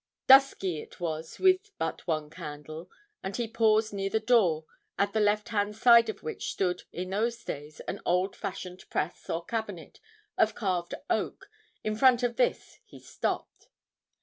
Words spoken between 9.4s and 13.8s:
cabinet of carved oak. In front of this he stopped.